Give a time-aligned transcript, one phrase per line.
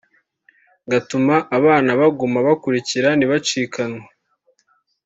[0.91, 4.05] gatuma abana baguma bakurikira ntibacikanywe